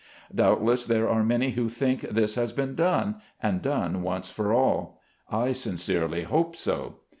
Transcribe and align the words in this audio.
Doubtless 0.33 0.87
there 0.87 1.07
are 1.07 1.23
many 1.23 1.51
who 1.51 1.69
think 1.69 2.01
this 2.01 2.33
has 2.33 2.51
been 2.51 2.73
done, 2.73 3.17
and 3.39 3.61
done 3.61 4.01
once 4.01 4.31
for 4.31 4.51
all. 4.51 4.99
I 5.29 5.53
sincerely 5.53 6.23
hope 6.23 6.55
so. 6.55 6.95